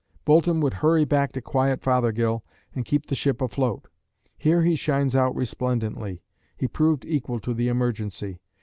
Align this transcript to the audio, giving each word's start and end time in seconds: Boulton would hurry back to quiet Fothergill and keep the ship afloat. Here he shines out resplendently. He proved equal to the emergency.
Boulton 0.25 0.61
would 0.61 0.73
hurry 0.81 1.05
back 1.05 1.31
to 1.33 1.43
quiet 1.43 1.83
Fothergill 1.83 2.43
and 2.73 2.85
keep 2.85 3.05
the 3.05 3.13
ship 3.13 3.39
afloat. 3.39 3.87
Here 4.35 4.63
he 4.63 4.75
shines 4.75 5.15
out 5.15 5.35
resplendently. 5.35 6.23
He 6.57 6.67
proved 6.67 7.05
equal 7.05 7.39
to 7.41 7.53
the 7.53 7.67
emergency. 7.67 8.39